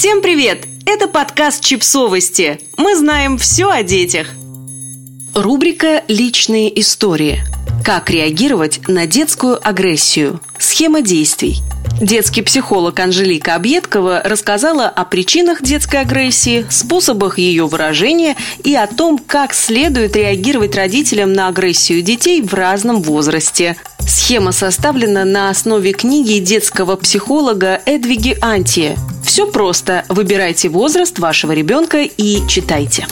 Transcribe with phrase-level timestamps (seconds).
[0.00, 0.64] Всем привет!
[0.86, 2.58] Это подкаст «Чипсовости».
[2.78, 4.28] Мы знаем все о детях.
[5.34, 7.42] Рубрика «Личные истории».
[7.84, 10.40] Как реагировать на детскую агрессию?
[10.58, 11.58] Схема действий.
[12.00, 19.18] Детский психолог Анжелика Объедкова рассказала о причинах детской агрессии, способах ее выражения и о том,
[19.18, 23.76] как следует реагировать родителям на агрессию детей в разном возрасте.
[24.08, 28.96] Схема составлена на основе книги детского психолога Эдвиги Анти
[29.30, 30.04] все просто.
[30.08, 33.06] Выбирайте возраст вашего ребенка и читайте.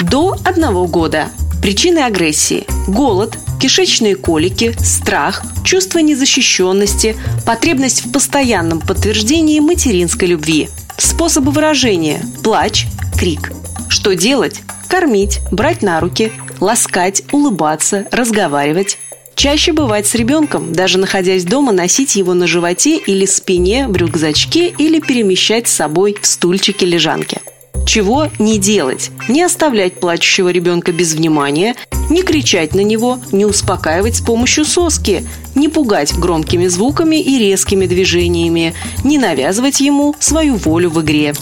[0.00, 1.28] До одного года.
[1.62, 2.66] Причины агрессии.
[2.88, 10.68] Голод, кишечные колики, страх, чувство незащищенности, потребность в постоянном подтверждении материнской любви.
[10.96, 12.20] Способы выражения.
[12.42, 13.52] Плач, крик.
[13.88, 14.62] Что делать?
[14.88, 18.98] Кормить, брать на руки, ласкать, улыбаться, разговаривать.
[19.36, 24.68] Чаще бывать с ребенком, даже находясь дома, носить его на животе или спине, в рюкзачке
[24.70, 27.42] или перемещать с собой в стульчике-лежанке.
[27.86, 29.10] Чего не делать?
[29.28, 31.76] Не оставлять плачущего ребенка без внимания,
[32.08, 35.22] не кричать на него, не успокаивать с помощью соски,
[35.54, 38.72] не пугать громкими звуками и резкими движениями,
[39.04, 41.34] не навязывать ему свою волю в игре.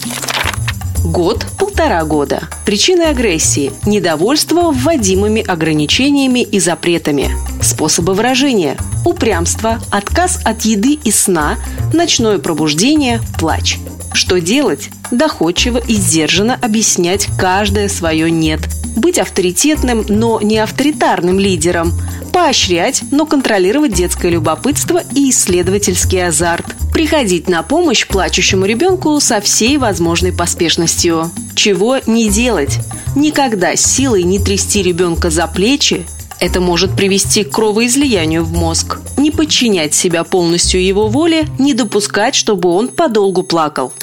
[1.05, 2.49] Год– полтора года.
[2.65, 7.29] Причины агрессии– недовольство вводимыми ограничениями и запретами.
[7.61, 8.75] Способы выражения–
[9.05, 11.57] упрямство, отказ от еды и сна,
[11.93, 13.77] ночное пробуждение, плач.
[14.15, 14.89] Что делать?
[15.11, 18.61] Доходчиво и сдержанно объяснять каждое свое «нет».
[18.95, 21.91] Быть авторитетным, но не авторитарным лидером.
[22.31, 29.77] Поощрять, но контролировать детское любопытство и исследовательский азарт– приходить на помощь плачущему ребенку со всей
[29.77, 31.29] возможной поспешностью.
[31.53, 32.79] Чего не делать?
[33.17, 36.05] Никогда силой не трясти ребенка за плечи,
[36.39, 38.99] это может привести к кровоизлиянию в мозг.
[39.17, 43.93] Не подчинять себя полностью его воле, не допускать, чтобы он подолгу плакал.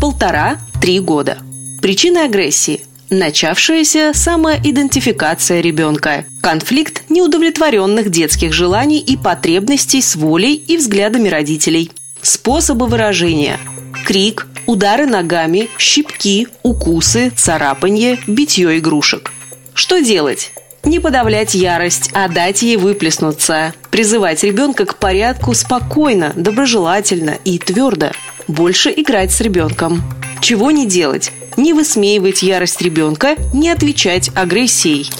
[0.00, 1.38] Полтора-три года.
[1.80, 11.28] Причины агрессии начавшаяся самоидентификация ребенка, конфликт неудовлетворенных детских желаний и потребностей с волей и взглядами
[11.28, 11.90] родителей,
[12.22, 13.58] Способы выражения.
[14.06, 19.32] Крик, удары ногами, щипки, укусы, царапанье, битье игрушек.
[19.72, 20.52] Что делать?
[20.84, 23.74] Не подавлять ярость, а дать ей выплеснуться.
[23.90, 28.12] Призывать ребенка к порядку спокойно, доброжелательно и твердо.
[28.48, 30.02] Больше играть с ребенком.
[30.40, 31.32] Чего не делать?
[31.56, 35.10] Не высмеивать ярость ребенка, не отвечать агрессией.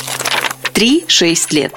[0.73, 1.73] 3-6 лет.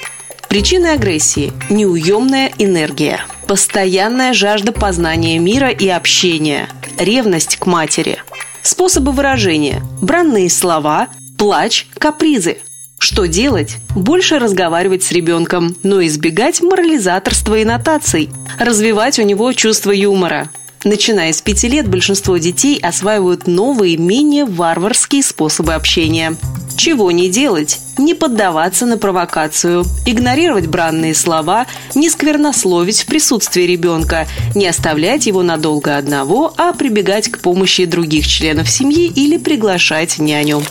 [0.47, 6.69] Причины агрессии– неуемная энергия, постоянная жажда познания мира и общения,
[7.00, 8.19] ревность к матери.
[8.61, 11.07] Способы выражения– бранные слова,
[11.38, 12.59] плач, капризы.
[13.03, 13.75] Что делать?
[13.97, 20.49] Больше разговаривать с ребенком, но избегать морализаторства и нотаций, развивать у него чувство юмора–
[20.85, 26.35] Начиная с пяти лет большинство детей осваивают новые, менее варварские способы общения.
[26.75, 27.79] Чего не делать?
[27.97, 35.41] Не поддаваться на провокацию, игнорировать бранные слова, не сквернословить в присутствии ребенка, не оставлять его
[35.41, 40.63] надолго одного, а прибегать к помощи других членов семьи или приглашать няню.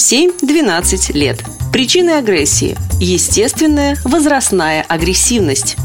[0.00, 1.44] 7-12 лет.
[1.72, 2.76] Причины агрессии.
[2.98, 5.76] Естественная возрастная агрессивность.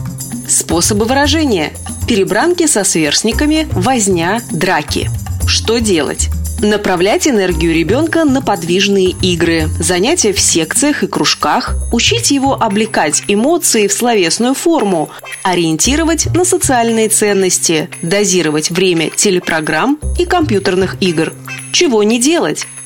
[0.47, 1.73] Способы выражения.
[2.07, 5.09] Перебранки со сверстниками, возня, драки.
[5.45, 6.29] Что делать?
[6.61, 13.87] Направлять энергию ребенка на подвижные игры, занятия в секциях и кружках, учить его облекать эмоции
[13.87, 15.09] в словесную форму,
[15.43, 21.33] ориентировать на социальные ценности, дозировать время телепрограмм и компьютерных игр.
[21.73, 22.65] Чего не делать?